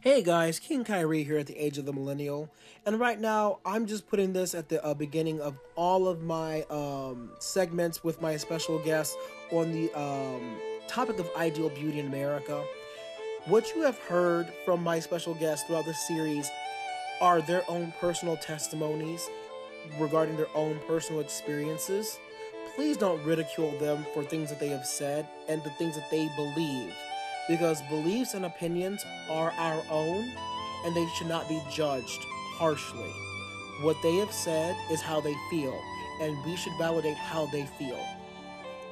[0.00, 2.48] Hey guys, King Kyrie here at the Age of the Millennial,
[2.86, 6.62] and right now I'm just putting this at the uh, beginning of all of my
[6.70, 9.16] um, segments with my special guests
[9.50, 10.56] on the um,
[10.86, 12.62] topic of ideal beauty in America.
[13.46, 16.48] What you have heard from my special guests throughout this series
[17.20, 19.28] are their own personal testimonies
[19.98, 22.20] regarding their own personal experiences.
[22.76, 26.30] Please don't ridicule them for things that they have said and the things that they
[26.36, 26.94] believe
[27.48, 30.30] because beliefs and opinions are our own
[30.84, 32.24] and they should not be judged
[32.58, 33.10] harshly.
[33.80, 35.80] What they have said is how they feel,
[36.20, 37.98] and we should validate how they feel.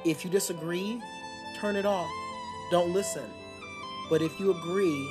[0.03, 1.01] If you disagree,
[1.59, 2.09] turn it off.
[2.71, 3.29] Don't listen.
[4.09, 5.09] But if you agree,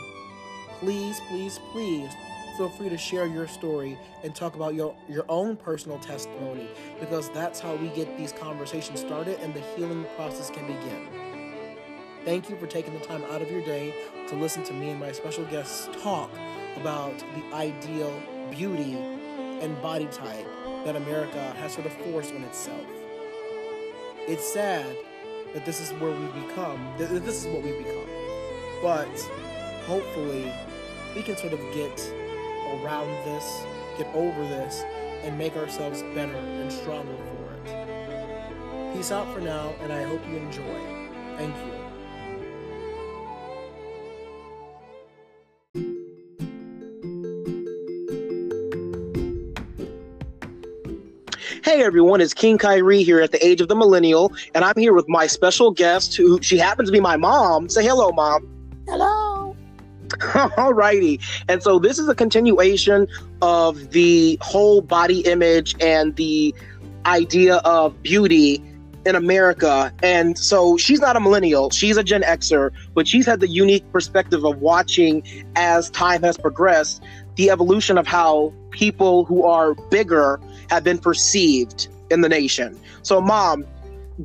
[0.81, 2.11] please, please, please
[2.57, 6.69] feel free to share your story and talk about your, your own personal testimony
[6.99, 11.26] because that's how we get these conversations started and the healing process can begin.
[12.27, 13.95] Thank you for taking the time out of your day
[14.27, 16.29] to listen to me and my special guests talk
[16.77, 18.21] about the ideal
[18.51, 20.45] beauty and body type
[20.85, 22.85] that America has sort of forced on itself.
[24.27, 24.97] It's sad
[25.55, 28.09] that this is where we become, that this is what we've become.
[28.83, 29.21] But
[29.87, 30.53] hopefully,
[31.15, 32.13] we can sort of get
[32.83, 33.63] around this,
[33.99, 34.83] get over this,
[35.23, 38.97] and make ourselves better and stronger for it.
[38.97, 40.81] Peace out for now, and I hope you enjoy.
[41.37, 41.86] Thank you.
[51.77, 54.95] Hey everyone, it's King Kyrie here at the Age of the Millennial, and I'm here
[54.95, 57.69] with my special guest who she happens to be my mom.
[57.69, 58.49] Say hello, mom.
[58.89, 59.55] Hello.
[60.09, 61.23] Alrighty.
[61.51, 63.07] And so this is a continuation
[63.43, 66.55] of the whole body image and the
[67.05, 68.65] idea of beauty
[69.05, 69.93] in America.
[70.03, 73.85] And so she's not a millennial, she's a Gen Xer, but she's had the unique
[73.93, 75.23] perspective of watching
[75.57, 77.03] as time has progressed
[77.35, 82.79] the evolution of how people who are bigger have been perceived in the nation.
[83.03, 83.65] So, mom,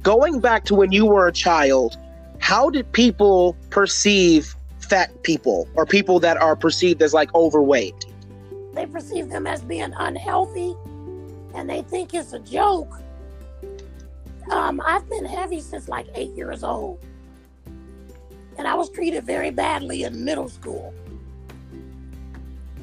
[0.01, 1.97] going back to when you were a child,
[2.39, 8.05] how did people perceive fat people or people that are perceived as like overweight?
[8.73, 10.75] They perceive them as being unhealthy
[11.53, 12.99] and they think it's a joke.
[14.49, 16.99] Um, I've been heavy since like eight years old.
[18.57, 20.93] And I was treated very badly in middle school.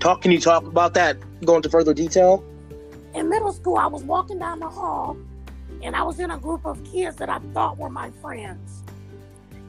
[0.00, 1.16] Talk can you talk about that?
[1.44, 2.44] Go into further detail?
[3.14, 5.16] In middle school, I was walking down the hall
[5.82, 8.82] and I was in a group of kids that I thought were my friends.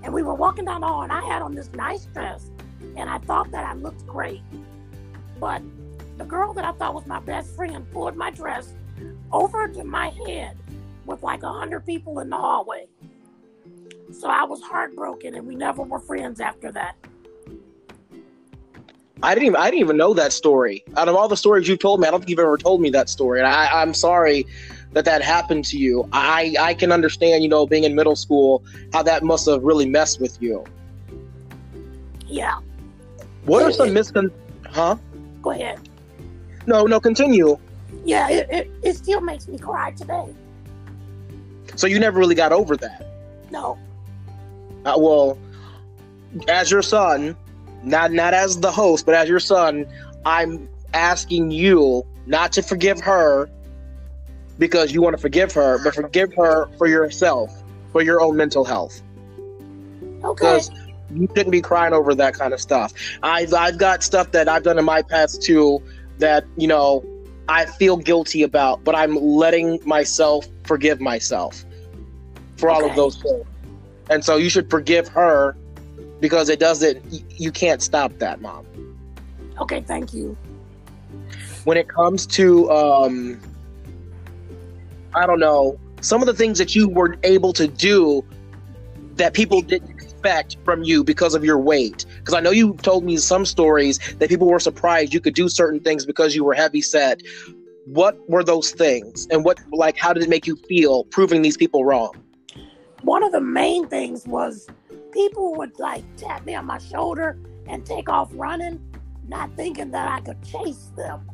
[0.03, 2.49] And we were walking down the hall and I had on this nice dress
[2.95, 4.41] and I thought that I looked great.
[5.39, 5.61] But
[6.17, 8.73] the girl that I thought was my best friend pulled my dress
[9.31, 10.57] over to my head
[11.05, 12.87] with like a hundred people in the hallway.
[14.11, 16.95] So I was heartbroken and we never were friends after that.
[19.21, 20.83] I didn't even I didn't even know that story.
[20.95, 22.89] Out of all the stories you've told me, I don't think you've ever told me
[22.91, 23.39] that story.
[23.39, 24.45] And I, I'm sorry
[24.93, 26.07] that that happened to you.
[26.13, 28.63] I I can understand, you know, being in middle school,
[28.93, 30.63] how that must have really messed with you.
[32.25, 32.59] Yeah.
[33.45, 34.31] What are some miscon?
[34.67, 34.95] Huh?
[35.41, 35.79] Go ahead.
[36.65, 37.57] No, no, continue.
[38.05, 40.33] Yeah, it, it, it still makes me cry today.
[41.75, 43.07] So you never really got over that.
[43.51, 43.77] No.
[44.85, 45.37] Uh, well,
[46.47, 47.35] as your son,
[47.83, 49.87] not not as the host, but as your son,
[50.25, 53.49] I'm asking you not to forgive her
[54.57, 58.65] because you want to forgive her, but forgive her for yourself, for your own mental
[58.65, 59.01] health.
[60.23, 60.33] Okay.
[60.33, 60.71] Because
[61.13, 62.93] you shouldn't be crying over that kind of stuff.
[63.23, 65.81] I've I've got stuff that I've done in my past too
[66.19, 67.03] that you know
[67.47, 71.65] I feel guilty about, but I'm letting myself forgive myself
[72.57, 73.45] for all of those things.
[74.09, 75.55] And so you should forgive her
[76.19, 77.03] because it doesn't.
[77.39, 78.65] You can't stop that, mom.
[79.59, 80.37] Okay, thank you.
[81.65, 83.39] When it comes to, um,
[85.13, 88.23] I don't know, some of the things that you were able to do
[89.15, 92.05] that people didn't expect from you because of your weight.
[92.19, 95.49] Because I know you told me some stories that people were surprised you could do
[95.49, 97.21] certain things because you were heavy set.
[97.85, 101.57] What were those things, and what, like, how did it make you feel proving these
[101.57, 102.13] people wrong?
[103.01, 104.67] One of the main things was
[105.11, 107.37] people would like tap me on my shoulder
[107.67, 108.79] and take off running,
[109.27, 111.29] not thinking that I could chase them.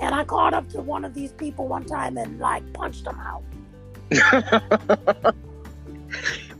[0.00, 3.20] And I caught up to one of these people one time and like punched them
[3.20, 3.42] out.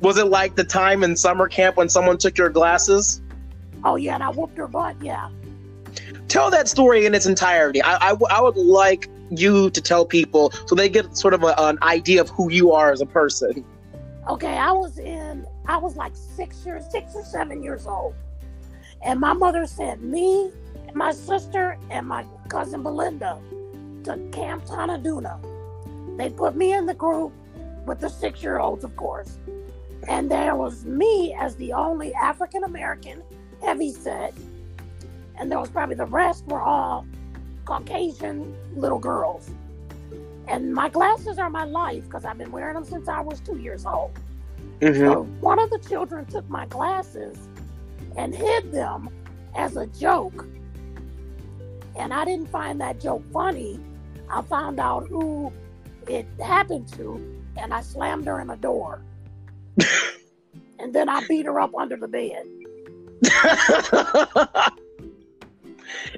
[0.01, 3.23] Was it like the time in summer camp when someone took your glasses?
[3.85, 4.97] Oh yeah, and I whooped her butt.
[5.01, 5.31] Yeah.
[6.29, 7.83] Tell that story in its entirety.
[7.83, 11.43] I, I, w- I would like you to tell people so they get sort of
[11.43, 13.65] a, an idea of who you are as a person.
[14.29, 15.47] Okay, I was in.
[15.67, 18.15] I was like six years, six or seven years old,
[19.03, 20.51] And my mother sent me,
[20.95, 23.39] my sister, and my cousin Belinda
[24.05, 25.39] to Camp Tanaduna.
[26.17, 27.33] They put me in the group
[27.87, 29.39] with the six year olds, of course.
[30.09, 33.23] And there was me as the only African American
[33.63, 34.35] heavy set.
[35.37, 37.07] And there was probably the rest were all
[37.65, 39.51] Caucasian little girls.
[40.47, 43.57] And my glasses are my life because I've been wearing them since I was two
[43.59, 44.13] years old.
[44.81, 45.01] Mm-hmm.
[45.01, 47.39] So one of the children took my glasses
[48.17, 49.09] and hid them
[49.55, 50.47] as a joke.
[51.97, 53.81] And I didn't find that joke funny.
[54.31, 55.53] I found out who
[56.09, 59.01] it happened to, and I slammed her in a door.
[60.79, 62.47] and then I beat her up under the bed.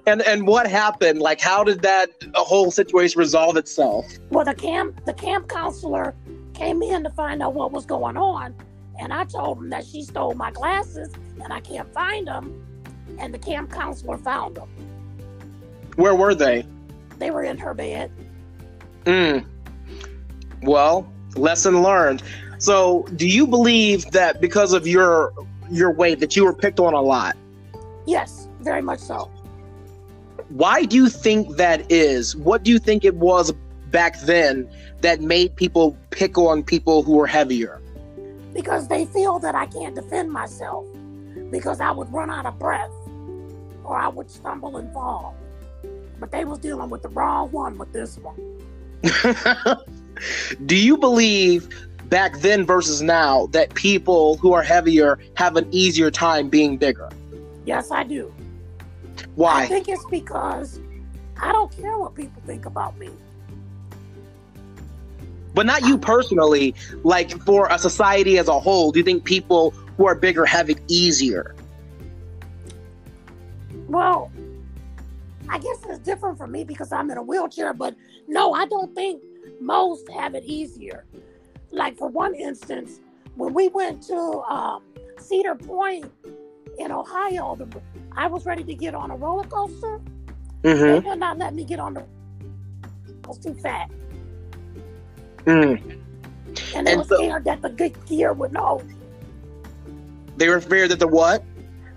[0.06, 1.20] and and what happened?
[1.20, 4.06] Like, how did that whole situation resolve itself?
[4.31, 6.14] Well, the camp the camp counselor
[6.55, 8.55] came in to find out what was going on,
[8.99, 11.12] and I told him that she stole my glasses
[11.43, 12.62] and I can't find them.
[13.19, 14.69] And the camp counselor found them.
[15.96, 16.67] Where were they?
[17.19, 18.11] They were in her bed.
[19.06, 19.38] Hmm.
[20.62, 22.23] Well, lesson learned.
[22.58, 25.32] So, do you believe that because of your
[25.70, 27.37] your weight that you were picked on a lot?
[28.06, 29.31] Yes, very much so.
[30.48, 32.37] Why do you think that is?
[32.37, 33.52] What do you think it was
[33.90, 34.69] back then
[35.00, 37.81] that made people pick on people who were heavier?
[38.52, 40.87] Because they feel that I can't defend myself
[41.50, 42.90] because I would run out of breath
[43.84, 45.34] or I would stumble and fall.
[46.19, 48.37] But they was dealing with the wrong one with this one.
[50.66, 51.69] Do you believe
[52.08, 57.10] back then versus now that people who are heavier have an easier time being bigger?
[57.64, 58.32] Yes, I do.
[59.36, 59.62] Why?
[59.62, 60.80] I think it's because
[61.40, 63.10] I don't care what people think about me.
[65.54, 69.70] But not you personally, like for a society as a whole, do you think people
[69.96, 71.54] who are bigger have it easier?
[73.88, 74.30] Well,
[75.48, 77.94] I guess it's different for me because I'm in a wheelchair, but
[78.26, 79.22] no, I don't think
[79.60, 81.06] most have it easier.
[81.70, 83.00] Like for one instance,
[83.36, 84.16] when we went to
[84.48, 84.82] um,
[85.18, 86.10] Cedar Point
[86.78, 87.81] in Ohio, the,
[88.12, 90.00] I was ready to get on a roller coaster.
[90.62, 90.82] Mm-hmm.
[90.82, 92.00] They would not let me get on the.
[92.00, 93.90] I was too fat.
[95.44, 96.00] Mm.
[96.75, 98.94] And they and were so, scared that the good gear wouldn't hold me.
[100.37, 101.44] They were scared that the what?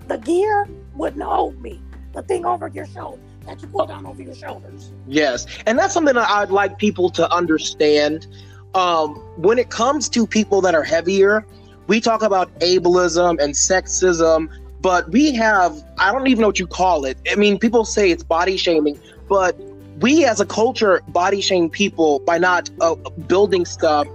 [0.08, 1.82] The gear wouldn't hold me.
[2.14, 4.92] The thing over your shoulder that you pull down over your shoulders.
[5.08, 8.28] Yes, and that's something that I'd like people to understand.
[8.76, 11.46] Um, when it comes to people that are heavier,
[11.88, 14.50] we talk about ableism and sexism,
[14.82, 17.18] but we have, I don't even know what you call it.
[17.32, 19.60] I mean, people say it's body shaming, but
[20.00, 22.96] we as a culture body shame people by not uh,
[23.28, 24.08] building stuff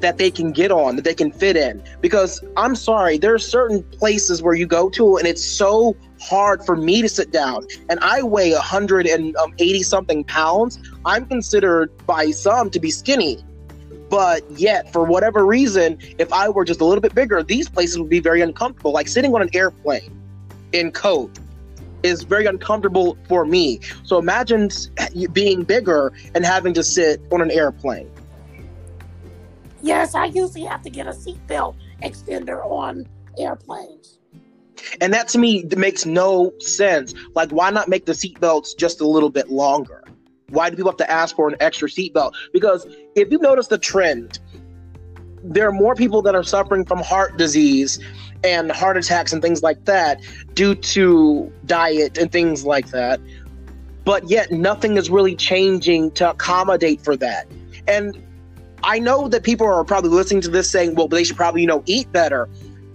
[0.00, 1.82] that they can get on, that they can fit in.
[2.00, 6.64] Because I'm sorry, there are certain places where you go to and it's so hard
[6.64, 7.66] for me to sit down.
[7.88, 10.78] And I weigh 180 um, something pounds.
[11.04, 13.42] I'm considered by some to be skinny.
[14.08, 17.98] But yet, for whatever reason, if I were just a little bit bigger, these places
[17.98, 18.92] would be very uncomfortable.
[18.92, 20.16] Like sitting on an airplane
[20.72, 21.38] in coat
[22.02, 23.80] is very uncomfortable for me.
[24.04, 24.70] So imagine
[25.32, 28.10] being bigger and having to sit on an airplane.
[29.82, 33.06] Yes, I usually have to get a seatbelt extender on
[33.38, 34.18] airplanes.
[35.00, 37.14] And that to me makes no sense.
[37.34, 40.04] Like, why not make the seatbelts just a little bit longer?
[40.50, 42.34] Why do people have to ask for an extra seatbelt?
[42.52, 44.38] Because if you notice the trend,
[45.42, 47.98] there are more people that are suffering from heart disease
[48.44, 50.20] and heart attacks and things like that
[50.54, 53.20] due to diet and things like that.
[54.04, 57.48] But yet, nothing is really changing to accommodate for that.
[57.88, 58.22] And
[58.84, 61.66] I know that people are probably listening to this saying, well, they should probably, you
[61.66, 62.48] know, eat better.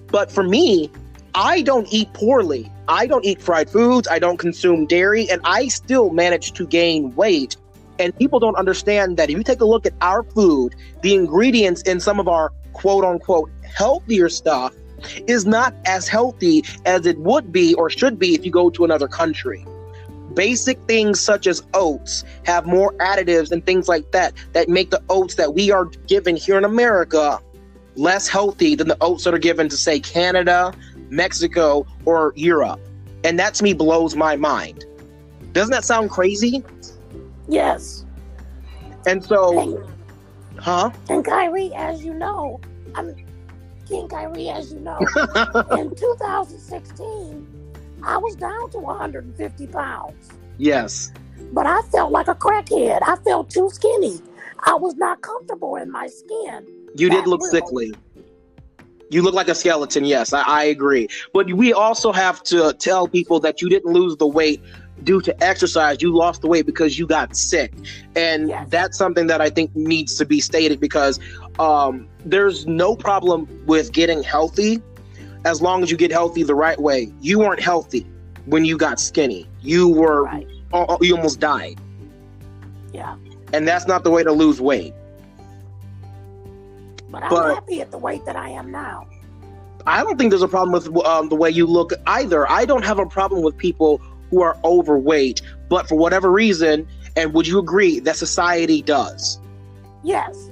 [0.08, 0.90] But for me,
[1.34, 2.72] I don't eat poorly.
[2.88, 4.08] I don't eat fried foods.
[4.08, 7.56] I don't consume dairy, and I still manage to gain weight.
[8.00, 11.82] And people don't understand that if you take a look at our food, the ingredients
[11.84, 14.74] in some of our quote unquote healthier stuff
[15.28, 18.86] is not as healthy as it would be or should be if you go to
[18.86, 19.66] another country
[20.34, 25.02] basic things such as oats have more additives and things like that that make the
[25.10, 27.40] oats that we are given here in America
[27.96, 30.74] less healthy than the oats that are given to say Canada,
[31.12, 32.80] Mexico, or Europe.
[33.24, 34.86] And that to me blows my mind.
[35.52, 36.64] Doesn't that sound crazy?
[37.48, 38.06] Yes.
[39.06, 39.80] And so, and,
[40.58, 40.92] huh?
[41.10, 42.60] And Kyrie, as you know,
[42.96, 43.16] I'm
[43.88, 44.98] King Kyrie, as you know,
[45.78, 47.48] in 2016,
[48.04, 50.30] I was down to 150 pounds.
[50.58, 51.12] Yes.
[51.52, 53.00] But I felt like a crackhead.
[53.06, 54.22] I felt too skinny.
[54.64, 56.68] I was not comfortable in my skin.
[56.96, 57.94] You did look sickly.
[59.12, 60.06] You look like a skeleton.
[60.06, 61.10] Yes, I, I agree.
[61.34, 64.62] But we also have to tell people that you didn't lose the weight
[65.04, 66.02] due to exercise.
[66.02, 67.74] You lost the weight because you got sick,
[68.16, 68.70] and Yes.
[68.70, 71.20] that's something that I think needs to be stated because
[71.60, 74.82] um, there's no problem with getting healthy
[75.44, 77.12] as long as you get healthy the right way.
[77.20, 78.06] You weren't healthy
[78.46, 79.46] when you got skinny.
[79.62, 80.48] You were Right.
[81.02, 81.80] you almost died,
[82.94, 83.16] Yeah.
[83.52, 84.94] and that's not the way to lose weight.
[87.12, 89.06] But I'm But- happy at the weight that I am now.
[89.88, 92.50] I don't think there's a problem with um, the way you look either.
[92.50, 94.00] I don't have a problem with people
[94.30, 99.40] who are overweight, but for whatever reason, and would you agree that society does?
[100.04, 100.52] Yes.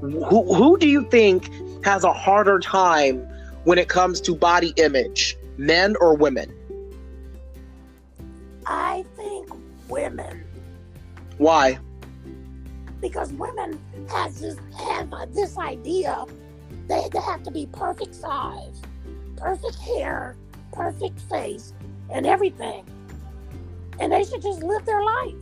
[0.00, 1.50] Who, who do you think
[1.84, 3.26] has a harder time
[3.64, 6.52] when it comes to body image, men or women?
[8.66, 9.48] I think
[9.88, 10.44] women,
[11.38, 11.78] Why?
[13.02, 13.78] Because women
[14.08, 16.24] has this have this idea
[16.88, 18.80] they, they have to be perfect size,
[19.36, 20.36] perfect hair,
[20.72, 21.74] perfect face,
[22.10, 22.84] and everything,
[24.00, 25.34] and they should just live their life.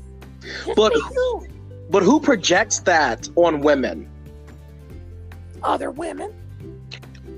[0.66, 0.92] Just But-.
[1.90, 4.08] But who projects that on women?
[5.62, 6.32] Other women,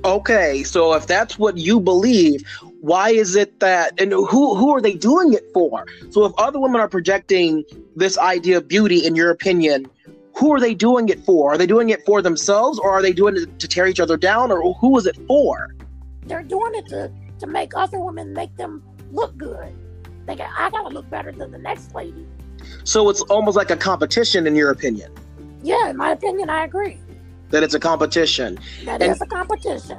[0.05, 2.43] Okay, so if that's what you believe,
[2.81, 5.87] why is it that and who who are they doing it for?
[6.11, 7.65] So if other women are projecting
[7.95, 9.87] this idea of beauty in your opinion,
[10.43, 11.53] who are they doing it for?
[11.53, 14.17] Are they doing it for themselves or are they doing it to tear each other
[14.17, 15.73] down or who is it for?
[16.27, 18.83] they're doing it to to make other women make them
[19.13, 19.73] look good.
[20.27, 22.27] They got, I gotta look better than the next lady.
[22.85, 25.13] So it's almost like a competition in your opinion.
[25.63, 26.99] Yeah, in my opinion, I agree.
[27.51, 28.59] That it's a competition.
[28.85, 29.99] That And- is a competition.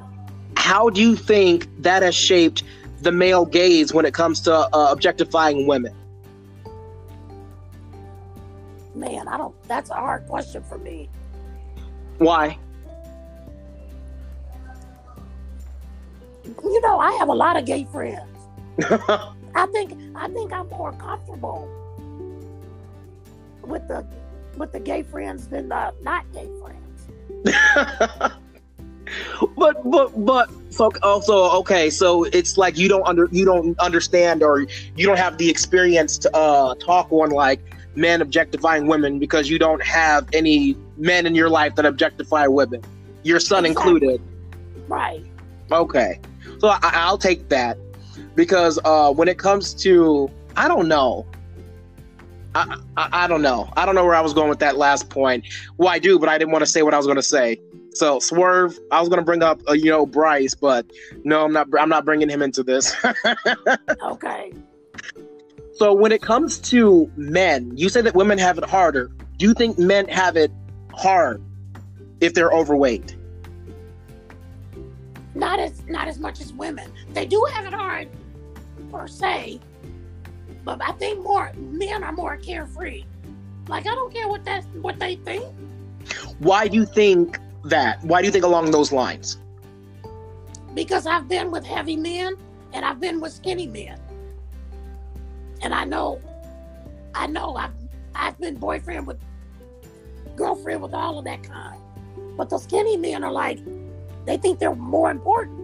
[0.58, 2.64] How do you think that has shaped
[3.02, 5.94] the male gaze when it comes to uh, objectifying women?
[8.96, 9.56] Man, I don't.
[9.68, 11.10] That's a hard question for me.
[12.18, 12.58] Why?
[16.46, 18.30] You know, I have a lot of gay friends.
[19.56, 21.70] I think I think I'm more comfortable
[23.64, 24.06] with the
[24.58, 27.08] with the gay friends than the not gay friends.
[29.58, 34.42] but but but so also okay so it's like you don't under you don't understand
[34.42, 37.60] or you don't have the experience to uh talk on like
[37.96, 42.82] men objectifying women because you don't have any men in your life that objectify women
[43.24, 43.92] your son Exactly.
[43.94, 44.22] included.
[44.88, 45.24] Right.
[45.72, 46.20] okay.
[46.60, 47.78] So I, i'll take that
[48.36, 51.26] because uh when it comes to i don't know.
[52.56, 53.72] I, I i don't know.
[53.78, 55.46] I don't know where i was going with that last point.
[55.78, 57.58] Well i do but i didn't want to say what i was going to say.
[57.94, 60.86] So swerve i was going to bring up uh, you know bryce but
[61.24, 62.94] no i'm not i'm not bringing him into this.
[64.04, 64.52] Okay.
[65.84, 69.54] So when it comes to men you say that women have it harder do you
[69.54, 70.50] think men have it
[70.94, 71.44] hard
[72.22, 73.18] if they're overweight
[75.36, 76.88] Not as not as much as women.
[77.12, 78.08] They do have it hard
[78.92, 79.60] per se,
[80.64, 83.04] but I think more men are more carefree.
[83.68, 85.44] Like I don't care what that's what they think.
[86.40, 89.38] why do you think that why do you think along those lines
[90.76, 92.36] because I've been with heavy men
[92.74, 94.00] and I've been with skinny men.
[95.64, 96.20] And I know,
[97.16, 97.72] I know I've,
[98.14, 99.18] I've been boyfriend with,
[100.36, 101.80] girlfriend with all of that kind.
[102.38, 103.60] But the skinny men are like,
[104.26, 105.60] they think they're more important.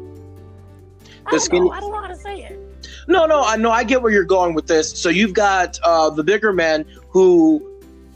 [1.25, 1.71] I The don't skinny- know.
[1.71, 2.59] I don't know how to say it.
[3.07, 3.71] No, no, I know.
[3.71, 4.91] I get where you're going with this.
[4.91, 7.61] So you've got uh, the bigger men who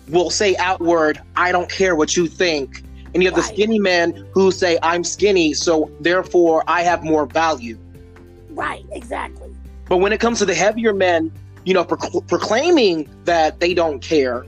[0.08, 4.25] will say outward, "I don't care what you think," and you have the skinny men
[4.34, 7.78] who say, "I'm skinny, so therefore I have more value."
[8.52, 9.54] Right, exactly.
[9.90, 11.32] But when it comes to the heavier men,
[11.65, 14.46] you know, proc- proclaiming that they don't care,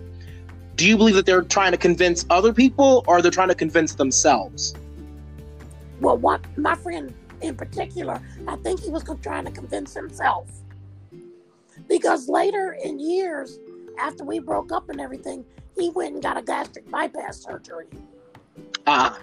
[0.76, 3.96] do you believe that they're trying to convince other people, or they're trying to convince
[3.96, 4.76] themselves?
[6.02, 10.50] Well, one, my friend in particular, I think he was trying to convince himself.
[11.88, 13.60] Because later in years,
[14.00, 15.46] after we broke up and everything,
[15.78, 17.88] he went and got a gastric bypass surgery.
[18.88, 19.20] Ah.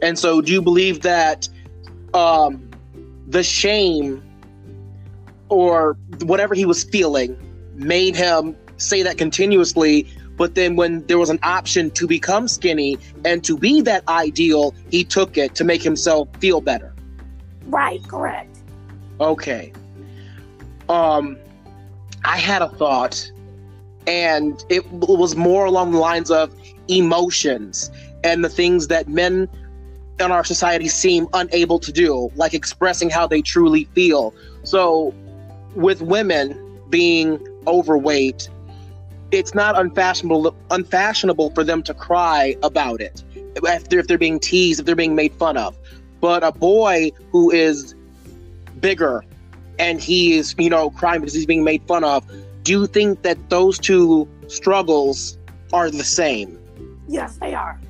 [0.00, 1.48] And so, do you believe that
[2.14, 2.68] um,
[3.28, 4.22] the shame
[5.52, 7.36] or whatever he was feeling
[7.74, 10.08] made him say that continuously?
[10.36, 14.74] But then, when there was an option to become skinny and to be that ideal,
[14.90, 16.94] he took it to make himself feel better.
[17.66, 18.58] Right, correct.
[19.20, 19.72] Okay.
[20.88, 21.36] Um,
[22.24, 23.30] I had a thought,
[24.06, 26.52] and it was more along the lines of
[26.88, 27.90] emotions
[28.24, 29.48] and the things that men
[30.18, 34.34] in our society seem unable to do, like expressing how they truly feel.
[34.64, 35.14] So,
[35.74, 36.58] with women
[36.90, 38.48] being overweight,
[39.30, 43.22] it's not unfashionable unfashionable for them to cry about it.
[43.34, 45.76] if they're, if they're being teased, if they're being made fun of.
[46.20, 47.94] But a boy who is
[48.80, 49.24] bigger
[49.78, 52.24] and he is, you know, crying because he's being made fun of,
[52.62, 55.36] do you think that those two struggles
[55.72, 56.58] are the same?
[57.08, 57.80] Yes, they are.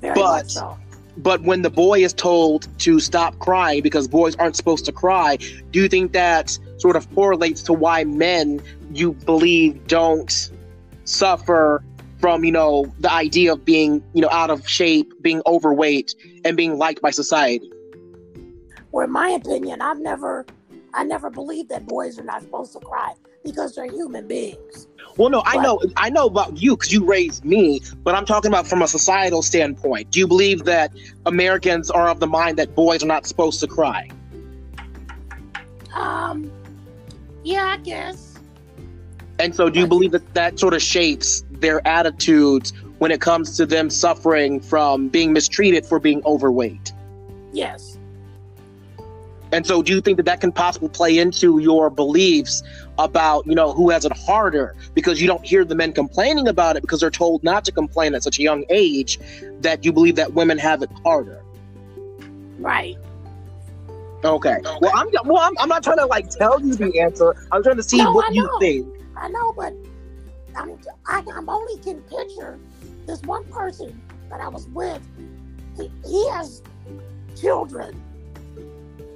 [0.00, 0.76] Very But- so.
[1.16, 5.36] But when the boy is told to stop crying because boys aren't supposed to cry,
[5.70, 8.60] do you think that sort of correlates to why men
[8.92, 10.50] you believe don't
[11.04, 11.82] suffer
[12.18, 16.56] from, you know, the idea of being, you know, out of shape, being overweight, and
[16.56, 17.70] being liked by society?
[18.92, 20.44] Well, in my opinion, I've never,
[20.94, 24.86] I never believed that boys are not supposed to cry because they're human beings.
[25.16, 28.50] Well, no, I know, I know about you because you raised me, but I'm talking
[28.50, 30.10] about from a societal standpoint.
[30.10, 30.92] Do you believe that
[31.26, 34.08] Americans are of the mind that boys are not supposed to cry?
[35.94, 36.50] Um,
[37.44, 38.38] yeah, I guess.
[39.38, 43.56] And so, do you believe that that sort of shapes their attitudes when it comes
[43.56, 46.92] to them suffering from being mistreated for being overweight?
[47.52, 47.98] Yes.
[49.52, 52.62] And so, do you think that that can possibly play into your beliefs
[52.98, 54.76] about, you know, who has it harder?
[54.94, 58.14] Because you don't hear the men complaining about it because they're told not to complain
[58.14, 59.18] at such a young age.
[59.60, 61.42] That you believe that women have it harder.
[62.58, 62.98] Right.
[64.24, 64.58] Okay.
[64.80, 65.42] Well, I'm well.
[65.42, 67.34] I'm, I'm not trying to like tell you the answer.
[67.52, 68.86] I'm trying to see No, what you think.
[69.16, 69.72] I know, but
[70.56, 72.58] I'm, I, I'm only can picture
[73.06, 75.00] this one person that I was with.
[75.76, 76.62] He, he has
[77.40, 78.02] children.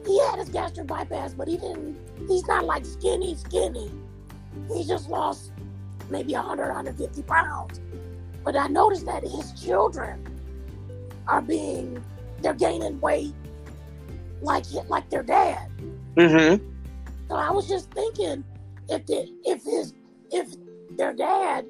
[0.06, 1.99] He had his gastric bypass, but he didn't.
[2.26, 3.90] He's not like skinny, skinny.
[4.73, 5.52] He just lost
[6.08, 7.80] maybe 100, 150 pounds.
[8.44, 10.26] But I noticed that his children
[11.26, 12.02] are being,
[12.40, 13.34] they're gaining weight
[14.44, 15.70] like like their dad.
[16.16, 16.64] Mm-hmm.
[17.28, 18.44] So I was just thinking,
[18.88, 19.94] if the, if his
[20.30, 20.54] if
[20.96, 21.66] their dad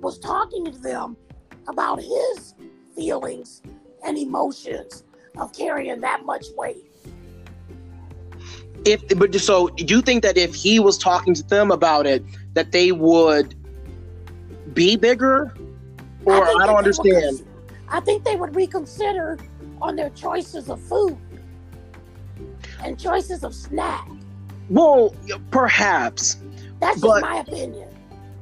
[0.00, 1.16] was talking to them
[1.68, 2.54] about his
[2.94, 3.62] feelings
[4.04, 5.04] and emotions
[5.38, 6.84] of carrying that much weight.
[8.84, 12.24] If but so, do you think that if he was talking to them about it,
[12.54, 13.54] that they would
[14.74, 15.54] be bigger?
[16.24, 17.46] Or I, that don't understand.
[17.88, 19.38] I think they would reconsider
[19.82, 21.18] on their choices of food
[22.84, 24.06] and choices of snack.
[24.68, 25.14] Well,
[25.50, 26.36] perhaps.
[26.80, 27.88] That's But- just my opinion.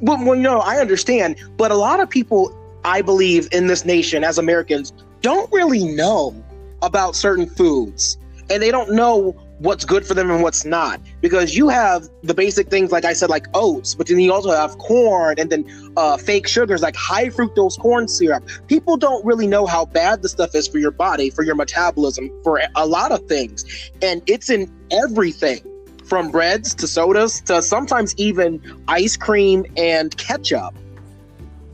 [0.01, 1.37] Well, well, no, I understand.
[1.57, 2.53] But a lot of people,
[2.85, 6.35] I believe, in this nation as Americans, don't really know
[6.83, 8.17] about certain foods.
[8.51, 11.01] And they don't know what's good for them and what's not.
[11.21, 14.51] Because you have the basic things, like I said, like oats, but then you also
[14.51, 18.45] have corn and then uh, fake sugars like high fructose corn syrup.
[18.67, 22.31] People don't really know how bad the stuff is for your body, for your metabolism,
[22.43, 23.65] for a lot of things.
[24.03, 25.61] And it's in everything
[26.05, 30.75] from breads to sodas to sometimes even ice cream and ketchup.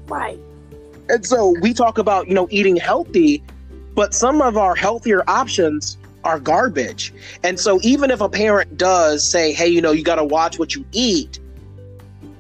[0.07, 0.39] Right.
[1.09, 3.43] And so we talk about, you know, eating healthy,
[3.95, 7.13] but some of our healthier options are garbage.
[7.43, 10.59] And so even if a parent does say, hey, you know, you got to watch
[10.59, 11.39] what you eat,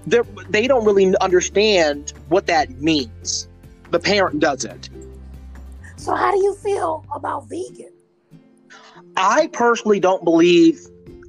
[0.07, 3.49] they're- don't really understand what that means.
[3.90, 4.90] The parent doesn't.
[5.97, 7.92] So how do you feel about vegan?
[9.16, 10.81] I personally don't believe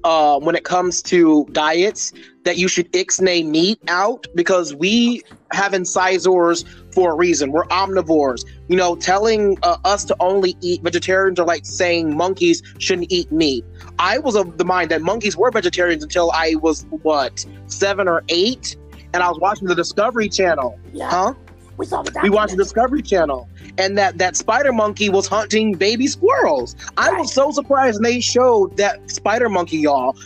[0.04, 2.14] uh, when it comes to diets
[2.44, 6.64] that you should ixnay meat out because we have incisors
[6.96, 7.52] for a reason.
[7.52, 8.46] We're omnivores.
[8.70, 13.32] You know, telling uh, us to only eat vegetarians are like saying monkeys shouldn't eat
[13.32, 13.66] meat.
[14.00, 18.24] I was of the mind that monkeys were vegetarians until I was what seven or
[18.30, 18.78] eight,
[19.14, 20.80] and I was watching the Discovery Channel.
[20.94, 21.10] Yeah.
[21.10, 21.34] Huh?
[21.78, 22.64] We saw the we watched the.
[22.64, 26.76] Discovery Channel, and that that spider monkey was hunting baby squirrels.
[26.96, 30.18] I was so surprised when they showed that spider monkey, y'all.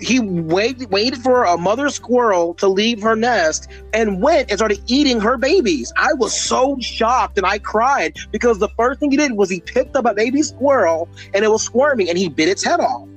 [0.00, 4.80] He waited waited for a mother squirrel to leave her nest and went and started
[4.86, 5.92] eating her babies.
[5.96, 9.60] I was so shocked and I cried because the first thing he did was he
[9.60, 13.08] picked up a baby squirrel and it was squirming and he bit its head off.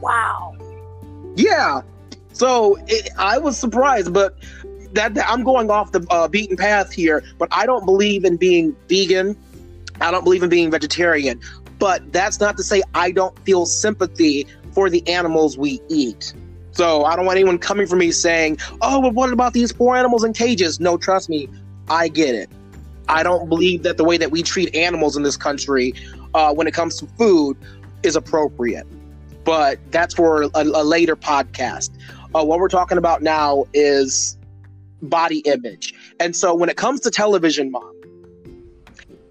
[0.00, 0.54] Wow.
[1.36, 1.80] Yeah.
[2.32, 4.36] So it, I was surprised, but
[4.92, 7.22] that, that- I'm going off the uh, beaten path here.
[7.38, 9.36] But I don't believe in being vegan.
[10.00, 11.40] I don't believe in being vegetarian.
[11.78, 16.34] But that's not to say I don't feel sympathy for the animals we eat.
[16.72, 19.96] So I don't want anyone coming for me saying, "Oh, but what about these poor
[19.96, 21.48] animals in cages?" No, trust me,
[21.88, 22.50] I get it.
[23.08, 25.94] I don't believe that the way that we treat animals in this country,
[26.34, 27.56] uh, when it comes to food,
[28.02, 28.86] is appropriate.
[29.44, 31.90] But that's for a, a later podcast.
[32.34, 34.36] Uh, what we're talking about now is
[35.02, 35.94] body image.
[36.18, 37.92] And so when it comes to television, mom,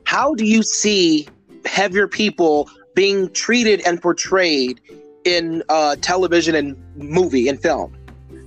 [0.05, 1.27] how do you see
[1.65, 4.79] heavier people being treated and portrayed
[5.25, 7.95] in uh, television and movie and film?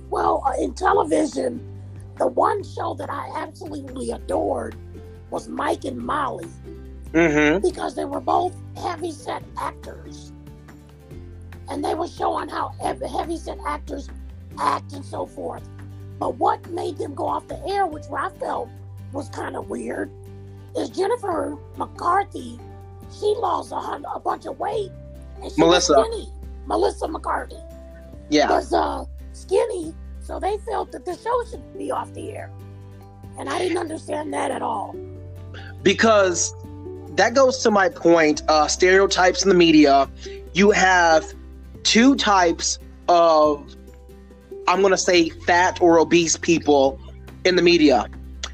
[0.09, 1.61] Well, uh, in television,
[2.17, 4.75] the one show that I absolutely adored
[5.29, 6.47] was Mike and Molly.
[7.13, 7.65] Mm-hmm.
[7.65, 10.33] because they were both heavy set actors.
[11.69, 14.09] And they were showing how heavy set actors
[14.59, 15.67] act and so forth.
[16.19, 18.69] But what made them go off the air, which I felt
[19.13, 20.11] was kind of weird,
[20.75, 22.59] is Jennifer McCarthy.
[23.17, 24.91] She lost a, hun- a bunch of weight.
[25.41, 25.93] And she Melissa.
[25.93, 26.29] Was skinny.
[26.67, 27.57] Melissa McCarthy
[28.29, 28.49] Yeah.
[28.51, 32.51] was uh, skinny, so they felt that the show should be off the air.
[33.39, 34.95] And I didn't understand that at all.
[35.83, 36.53] because
[37.15, 40.09] that goes to my point uh, stereotypes in the media
[40.53, 41.23] you have
[41.83, 42.77] two types
[43.07, 43.75] of
[44.67, 46.99] i'm going to say fat or obese people
[47.45, 48.05] in the media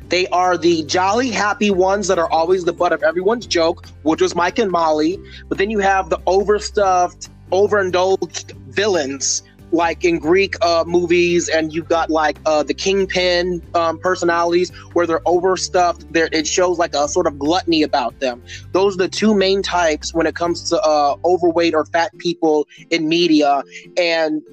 [0.10, 4.22] they are the jolly happy ones that are always the butt of everyone's joke which
[4.22, 5.18] was mike and molly
[5.50, 11.90] but then you have the overstuffed overindulged villains like in Greek uh, movies, and you've
[11.90, 16.12] got like uh, the kingpin um, personalities where they're overstuffed.
[16.14, 18.44] There, it shows like a sort of gluttony about them.
[18.72, 22.68] Those are the two main types when it comes to uh, overweight or fat people
[22.92, 23.64] in media.
[23.98, 24.44] And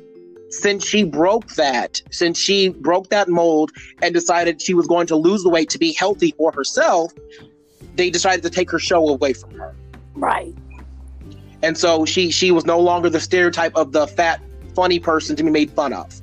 [0.48, 5.16] since she broke that, since she broke that mold and decided she was going to
[5.16, 7.12] lose the weight to be healthy for herself,
[7.96, 9.74] they decided to take her show away from her.
[10.14, 10.54] Right.
[11.62, 14.40] And so she she was no longer the stereotype of the fat
[14.74, 16.20] funny person to be made fun of.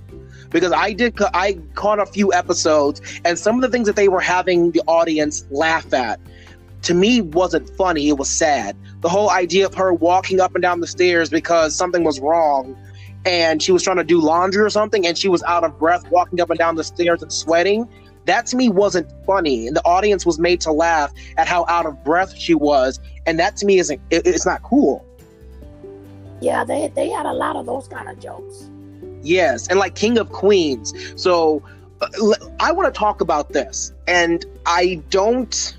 [0.49, 4.07] Because I did I caught a few episodes and some of the things that they
[4.07, 6.19] were having the audience laugh at
[6.83, 8.77] to me wasn't funny, it was sad.
[9.01, 12.77] The whole idea of her walking up and down the stairs because something was wrong
[13.25, 16.09] and she was trying to do laundry or something and she was out of breath
[16.11, 17.87] walking up and down the stairs and sweating.
[18.25, 21.85] That to me wasn't funny, and the audience was made to laugh at how out
[21.85, 24.01] of breath she was, and that to me isn't.
[24.09, 25.06] It, it's not cool.
[26.41, 28.69] Yeah, they they had a lot of those kind of jokes.
[29.23, 30.93] Yes, and like King of Queens.
[31.15, 31.63] So
[32.59, 35.77] I want to talk about this, and I don't.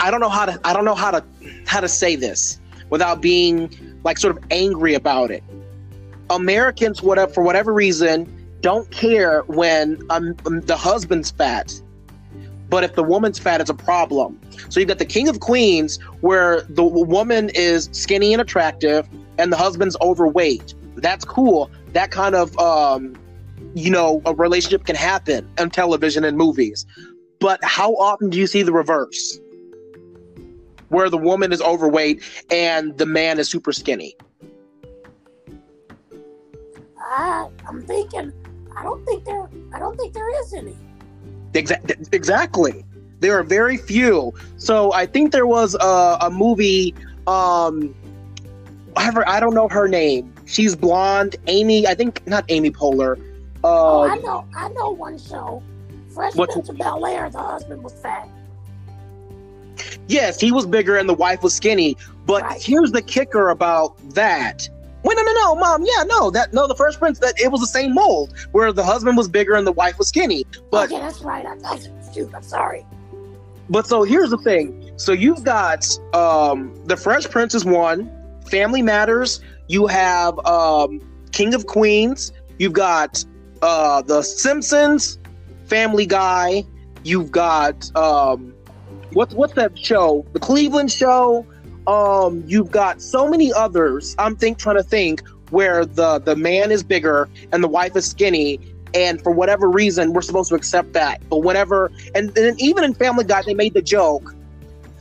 [0.00, 0.60] I don't know how to.
[0.64, 1.24] I don't know how to
[1.66, 5.42] how to say this without being like sort of angry about it.
[6.30, 11.80] Americans, whatever for whatever reason, don't care when um, um, the husband's fat,
[12.68, 14.38] but if the woman's fat, it's a problem.
[14.68, 19.52] So you've got the King of Queens, where the woman is skinny and attractive, and
[19.52, 20.74] the husband's overweight.
[20.96, 21.70] That's cool.
[21.92, 23.16] That kind of, um,
[23.74, 26.84] you know, a relationship can happen on television and movies.
[27.40, 29.40] But how often do you see the reverse?
[30.88, 34.16] Where the woman is overweight and the man is super skinny.
[37.00, 38.32] I I'm thinking
[38.76, 40.76] I don't think there I don't think there is any.
[41.52, 42.84] Exa- exactly.
[43.20, 44.32] There are very few.
[44.58, 46.94] So I think there was a, a movie.
[47.26, 47.94] Um,
[48.96, 50.32] I don't know her name.
[50.46, 51.36] She's blonde.
[51.46, 51.86] Amy.
[51.86, 53.16] I think not Amy Poehler.
[53.64, 55.62] Oh, I know I know one show.
[56.14, 58.28] Fresh Prince of Bel Air, the husband was fat.
[60.08, 61.96] yes, he was bigger and the wife was skinny.
[62.26, 62.62] But Right.
[62.62, 64.68] here's the kicker about that.
[65.08, 65.86] Wait, no, no, no, mom.
[65.86, 68.84] Yeah, no, that no, the Fresh Prince that it was the same mold where the
[68.84, 70.44] husband was bigger and the wife was skinny.
[70.70, 71.46] But okay, that's right.
[71.46, 71.78] I, I,
[72.12, 72.84] shoot, I'm sorry.
[73.70, 74.92] But so here's the thing.
[74.96, 78.12] So you've got um the Fresh Prince is one,
[78.50, 81.00] Family Matters, you have um
[81.32, 83.24] King of Queens, you've got
[83.62, 85.18] uh the Simpsons,
[85.64, 86.64] Family Guy,
[87.02, 88.52] you've got um
[89.14, 90.26] what's what's that show?
[90.34, 91.46] The Cleveland show.
[91.88, 94.14] Um you've got so many others.
[94.18, 98.08] I'm think trying to think where the the man is bigger and the wife is
[98.08, 98.60] skinny
[98.94, 101.26] and for whatever reason we're supposed to accept that.
[101.28, 104.34] But whenever and then even in Family Guy, they made the joke: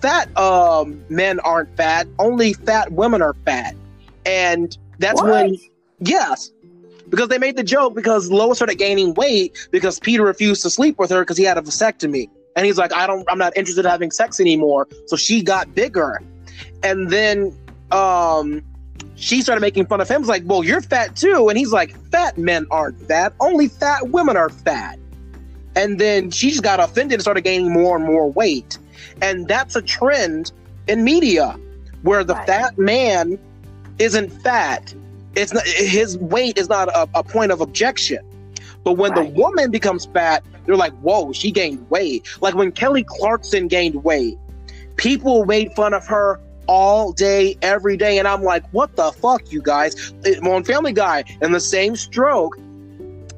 [0.02, 3.76] fat um, men aren't fat, only fat women are fat,
[4.26, 5.32] and that's What?
[5.32, 5.58] when
[6.00, 6.52] yes,
[7.10, 10.98] because they made the joke because Lois started gaining weight because Peter refused to sleep
[11.00, 13.86] with her because he had a vasectomy, and he's like, I don't, I'm not interested
[13.86, 16.22] in having sex anymore, so she got bigger,
[16.84, 17.54] and then
[17.92, 18.64] um.
[19.20, 20.22] She started making fun of him.
[20.22, 21.50] It's like, well, you're fat too.
[21.50, 23.34] And he's like, fat men aren't fat.
[23.40, 25.00] Only fat women are fat
[25.78, 28.78] and then she just got offended and started gaining more and more weight
[29.22, 30.52] and that's a trend
[30.88, 31.58] in media
[32.02, 32.48] where the Right.
[32.48, 33.38] fat man
[34.00, 34.94] isn't fat
[35.36, 38.20] it's not his weight is not a, a point of objection
[38.84, 39.32] but when Right.
[39.34, 44.04] the woman becomes fat they're like whoa she gained weight like when kelly clarkson gained
[44.04, 44.38] weight
[44.96, 49.52] people made fun of her all day every day and i'm like what the fuck
[49.52, 52.58] you guys It- on family guy in the same stroke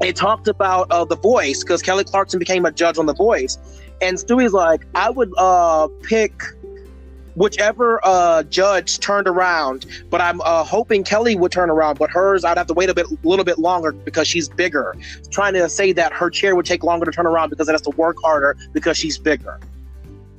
[0.01, 3.57] it talked about uh, the voice because Kelly Clarkson became a judge on the voice,
[4.01, 6.41] and Stewie's like, I would uh, pick
[7.35, 12.43] whichever uh, judge turned around, but I'm uh, hoping Kelly would turn around, but hers
[12.43, 14.95] I'd have to wait a bit, a little bit longer because she's bigger.
[15.31, 17.81] Trying to say that her chair would take longer to turn around because it has
[17.83, 19.59] to work harder because she's bigger.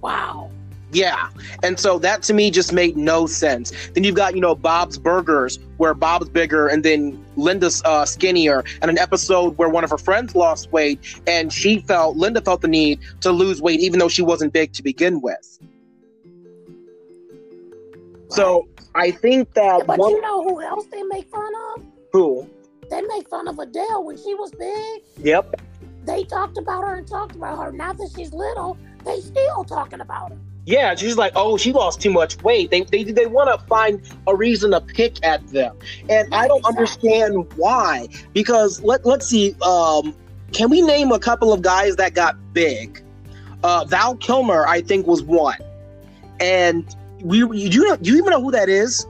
[0.00, 0.50] Wow.
[0.92, 1.29] Yeah.
[1.62, 3.72] And so that to me just made no sense.
[3.94, 8.64] Then you've got, you know, Bob's Burgers, where Bob's bigger and then Linda's uh, skinnier,
[8.83, 12.61] and an episode where one of her friends lost weight and she felt, Linda felt
[12.61, 15.59] the need to lose weight even though she wasn't big to begin with.
[18.29, 19.87] So I think that.
[19.87, 21.85] But one- you know who else they make fun of?
[22.12, 22.48] who?
[22.90, 25.03] They make fun of Adele when she was big.
[25.24, 25.61] Yep.
[26.05, 27.70] They talked about her and talked about her.
[27.70, 30.38] Now that she's little, they still talking about her.
[30.66, 32.70] Yeah, she's like, oh, she lost too much weight.
[32.70, 35.76] They they, they want to find a reason to pick at them,
[36.08, 38.08] and I don't understand why.
[38.34, 40.14] Because let let's see, um,
[40.52, 43.02] can we name a couple of guys that got big?
[43.62, 45.58] Uh, Val Kilmer, I think, was one,
[46.40, 49.06] and we you do you, know, do you even know who that is?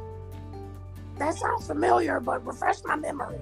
[1.18, 3.38] That sounds familiar, but refresh my memory.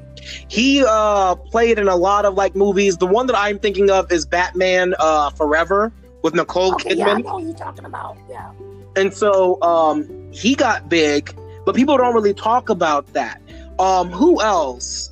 [0.49, 2.97] He uh played in a lot of like movies.
[2.97, 5.93] The one that I'm thinking of is Batman uh Forever
[6.23, 7.25] with Nicole Okay, yeah, I Kidman.
[7.25, 8.17] know you're talking about.
[8.29, 8.53] Yeah.
[8.97, 13.41] And so um, he got big, but people don't really talk about that.
[13.79, 15.11] Um, who else?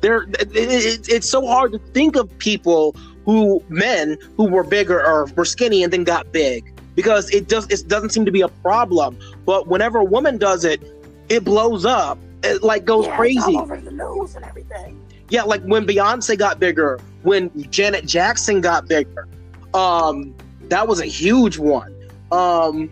[0.00, 5.00] There, it, it, it's so hard to think of people who men who were bigger
[5.04, 8.40] or were skinny and then got big because it does it doesn't seem to be
[8.40, 9.18] a problem.
[9.46, 10.82] But whenever a woman does it,
[11.28, 12.18] it blows up.
[12.42, 13.56] It like goes yeah, crazy.
[13.56, 15.00] over the news and everything.
[15.30, 19.28] Yeah, like when Beyonce got bigger, when Janet Jackson got bigger.
[19.74, 20.34] Um,
[20.68, 21.94] that was a huge one.
[22.30, 22.90] Um,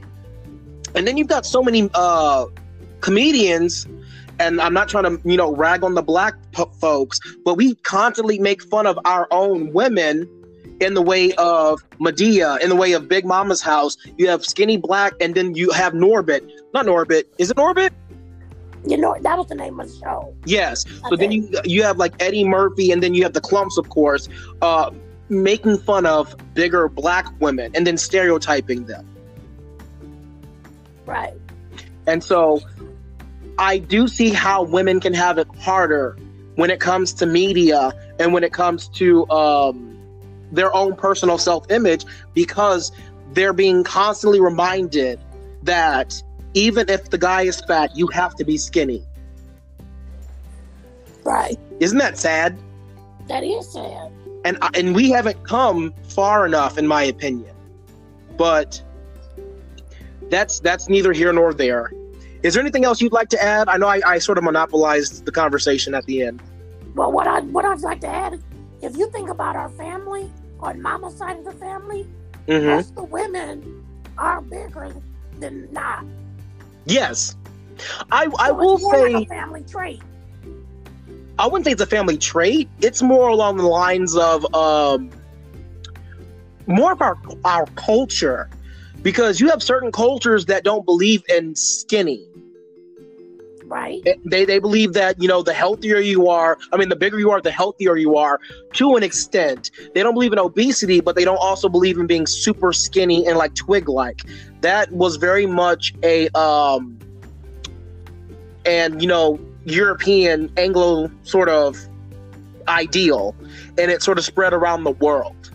[0.95, 2.47] and then you've got so many uh,
[3.01, 3.87] comedians,
[4.39, 7.75] and I'm not trying to, you know, rag on the black p- folks, but we
[7.77, 10.29] constantly make fun of our own women
[10.81, 13.97] in the way of Madea, in the way of Big Mama's house.
[14.17, 16.51] You have skinny black, and then you have Norbit.
[16.75, 17.25] Not Norbit.
[17.39, 17.91] Is it Norbit?
[18.87, 20.35] You know, that was the name of the show.
[20.47, 20.87] Yes.
[21.05, 23.77] I So then you you have like Eddie Murphy, and then you have the Klumps,
[23.77, 24.29] of course,
[24.63, 24.91] uh,
[25.31, 29.07] making fun of bigger black women and then stereotyping them.
[31.07, 31.35] Right.
[32.07, 32.61] And so
[33.59, 36.19] I do see how women can have it harder
[36.57, 39.97] when it comes to media and when it comes to um,
[40.53, 42.93] their own personal self image because
[43.33, 45.21] they're being constantly reminded
[45.63, 46.23] that
[46.55, 49.05] even if the guy is fat, you have to be skinny.
[51.23, 51.59] Right.
[51.79, 52.59] Isn't that sad?
[53.29, 54.10] That is sad.
[54.45, 57.55] And and we haven't come far enough in my opinion
[58.37, 58.83] but
[60.31, 61.93] that's that's neither here nor there
[62.43, 65.25] is there anything else you'd like to add i know i, I sort of monopolized
[65.25, 66.41] the conversation at the end
[66.95, 68.41] Well, what I what I'd like to add, is,
[68.83, 72.03] if you think about our family, on Mama's side of the family,
[72.49, 72.67] Mhm.
[72.67, 73.85] most of the women
[74.19, 74.89] are bigger
[75.39, 76.05] than not.
[76.87, 77.37] yes
[78.11, 80.03] i i So will say like a family trait.
[81.41, 82.69] I wouldn't say it's a family trait.
[82.81, 85.11] It's more along the lines of um
[86.67, 88.49] more of our our culture.
[89.03, 92.27] Because you have certain cultures that don't believe in skinny.
[93.65, 94.03] Right.
[94.25, 97.31] they they believe that you know the healthier you are i mean the bigger you
[97.31, 98.41] are the healthier you are
[98.73, 99.71] to an extent.
[99.95, 103.39] They don't believe in obesity but they don't also believe in being super skinny and
[103.39, 104.23] like twig like
[104.61, 106.99] that was very much a um
[108.67, 109.39] and you know
[109.73, 111.79] european anglo sort of
[112.69, 113.35] ideal
[113.79, 115.51] and it sort of spread around the world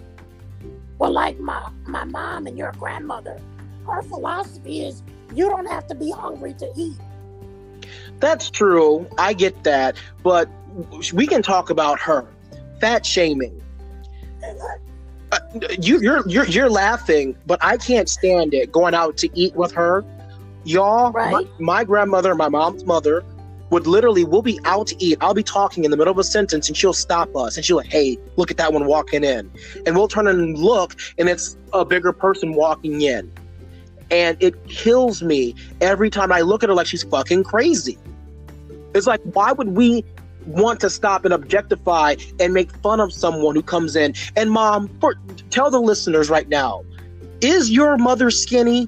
[0.97, 3.39] Well, like my my mom and your grandmother,
[3.85, 6.97] her philosophy is you don't have to be hungry to eat.
[8.19, 9.05] That's true.
[9.17, 9.97] I get that.
[10.23, 10.49] But
[11.13, 12.25] we can talk about her.
[12.79, 13.61] Fat shaming.
[15.31, 15.39] Uh,
[15.79, 18.71] you, you're you're you're laughing, but I can't stand it.
[18.71, 20.05] Going out to eat with her,
[20.63, 21.11] y'all.
[21.31, 23.23] My, my grandmother, my mom's mother,
[23.75, 25.17] would literally we'll be out to eat.
[25.19, 27.75] I'll be talking in the middle of a sentence, and she'll stop us, and she'll
[27.75, 29.51] like, "Hey, look at that one walking in,"
[29.85, 33.29] and we'll turn and look, and it's a bigger person walking in,
[34.11, 37.97] and it kills me every time I look at her like she's fucking crazy.
[38.93, 40.05] It's like, why would we
[40.45, 44.13] want to stop and objectify and make fun of someone who comes in?
[44.37, 45.15] And mom, for,
[45.49, 46.85] tell the listeners right now,
[47.41, 48.87] is your mother skinny?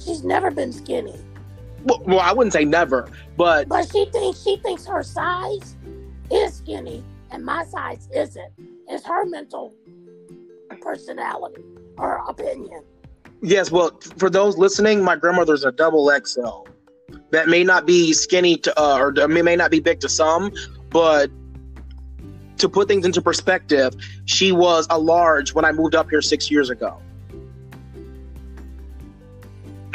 [0.00, 1.20] She's never been skinny,
[1.86, 5.76] Well, well, I wouldn't say never, but but she thinks she thinks her size
[6.32, 8.52] is skinny, and my size isn't.
[8.88, 9.72] It's her mental
[10.80, 11.62] personality
[11.96, 12.82] or opinion.
[13.40, 16.66] yes, well, for those listening, my grandmother's a double XL.
[17.30, 20.52] That may not be skinny to, uh, or may may not be big to some,
[20.90, 21.30] but
[22.58, 23.94] to put things into perspective,
[24.24, 27.00] she was a large when I moved up here six years ago.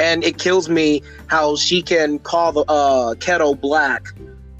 [0.02, 4.08] And it kills me how she can call the uh, kettle black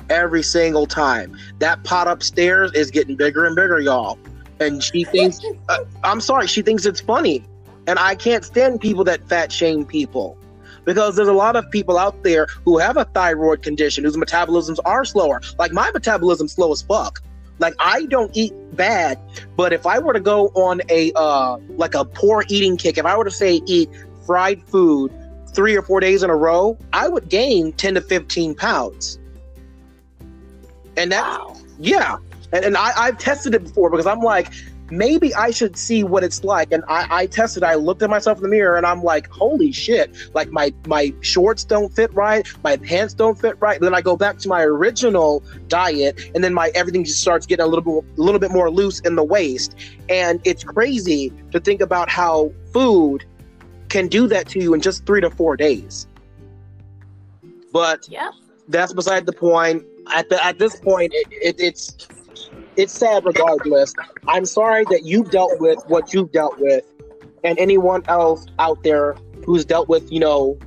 [0.08, 1.36] every single time.
[1.58, 4.20] That pot upstairs is getting bigger and bigger, y'all.
[4.60, 7.44] And she thinks, uh, I'm sorry, she thinks it's funny.
[7.88, 10.38] And I can't stand people that fat shame people
[10.84, 14.78] because there's a lot of people out there who have a thyroid condition whose metabolisms
[14.84, 15.42] are slower.
[15.58, 17.20] Like my metabolism's slow as fuck.
[17.58, 19.18] Like I don't eat bad,
[19.56, 23.06] but if I were to go on a uh like a poor eating kick, if
[23.06, 23.90] I were to say eat
[24.24, 25.12] fried food
[25.52, 29.18] three or four days in a row, I would gain 10 to 15 pounds.
[30.96, 31.56] And that, Wow.
[31.78, 32.16] yeah.
[32.52, 34.52] And, and I, I've tested it before because I'm like,
[34.90, 36.70] maybe I should see what it's like.
[36.70, 39.72] And I, I tested, I looked at myself in the mirror and I'm like, holy
[39.72, 40.14] shit.
[40.34, 42.46] Like my, my shorts don't fit right.
[42.62, 43.80] My pants don't fit right.
[43.80, 47.64] Then I go back to my original diet and then my everything just starts getting
[47.64, 49.74] a little bit, a little bit more loose in the waist.
[50.10, 53.24] And it's crazy to think about how food
[53.92, 56.08] can do that to you in just three to four days.
[57.72, 58.08] But
[58.68, 59.84] that's beside the point.
[60.12, 62.08] At the, at this point, it, it, it's
[62.76, 63.94] it's sad regardless.
[64.26, 66.84] I'm sorry that you've dealt with what you've dealt with,
[67.44, 70.58] and anyone else out there who's dealt with, you know,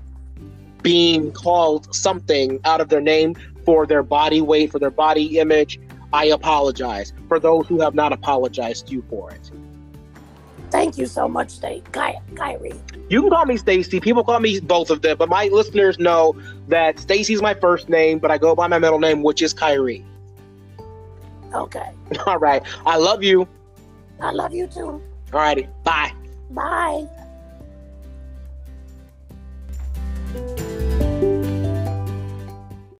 [0.83, 3.35] being called something out of their name
[3.65, 5.79] for their body weight, for their body image.
[6.13, 9.51] I apologize for those who have not apologized to you for it.
[10.75, 12.73] Thank you so much, Stacy Ky- Kyrie.
[13.07, 14.01] You can call me Stacy.
[14.01, 16.35] People call me both of them, but my listeners know
[16.67, 20.03] that Stacy's my first name, but I go by my middle name, which is Kyrie.
[21.53, 21.91] Okay.
[22.25, 22.61] All right.
[22.85, 23.47] I love you.
[24.19, 25.01] I love you too.
[25.31, 25.69] All righty.
[25.85, 26.11] Bye.
[26.49, 27.07] Bye.